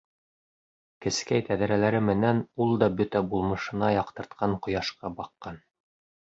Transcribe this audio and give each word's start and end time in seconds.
Кескәй 1.05 1.43
тәҙрәләре 1.49 1.99
менән 2.05 2.41
ул 2.65 2.73
да 2.85 2.89
бөтә 3.03 3.21
булмышына 3.35 3.91
яҡтыртҡан 3.97 4.57
ҡояшҡа 4.65 5.15
баҡҡан. 5.21 5.63